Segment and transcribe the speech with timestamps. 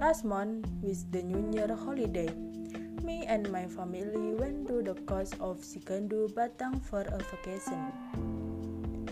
[0.00, 2.32] Last month, with the New Year holiday,
[3.04, 7.92] me and my family went to the coast of Sigandu Batang for a vacation.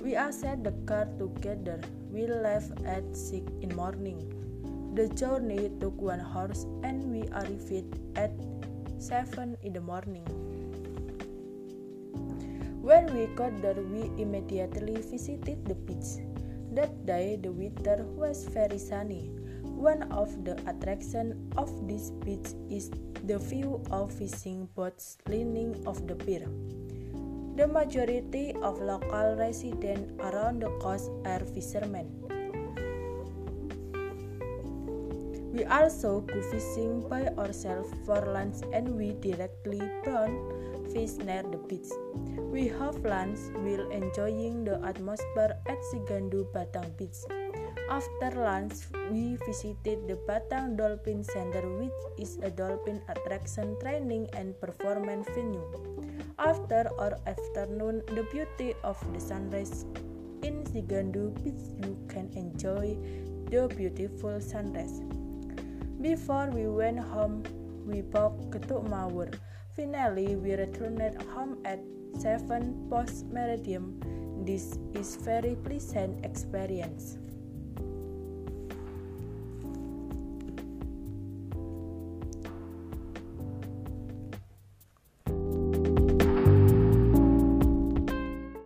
[0.03, 1.79] We all sat the car together.
[2.11, 4.33] We left at 6 in morning.
[4.97, 7.84] The journey took one horse and we arrived
[8.16, 8.33] at
[8.97, 10.25] 7 in the morning.
[12.80, 16.25] When we got there, we immediately visited the beach.
[16.73, 19.29] That day, the weather was very sunny.
[19.78, 22.91] One of the attractions of this beach is
[23.23, 26.51] the view of fishing boats leaning off the pier.
[27.54, 32.10] The majority of local residents around the coast are fishermen.
[35.54, 40.34] We also go fishing by ourselves for lunch and we directly brought
[40.90, 41.87] fish near the beach.
[42.51, 47.48] We have lunch while enjoying the atmosphere at Sigandu Batang Beach.
[47.88, 54.52] After lunch, we visited the Batang Dolphin Center, which is a dolphin attraction training and
[54.60, 55.65] performance venue.
[56.38, 59.87] After our afternoon, the beauty of the sunrise
[60.45, 62.93] in Sigandu Beach, you can enjoy
[63.48, 65.00] the beautiful sunrise.
[65.98, 67.43] Before we went home,
[67.88, 69.32] we bought ketuk mawur.
[69.72, 71.81] Finally, we returned home at
[72.20, 73.97] 7 post meridian.
[74.44, 77.16] This is very pleasant experience.